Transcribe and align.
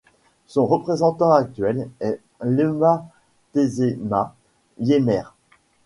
Son 0.47 0.65
représentant 0.65 1.29
actuel 1.31 1.87
est 1.99 2.19
Lema 2.41 3.05
Tesema 3.53 4.33
Yemere. 4.79 5.35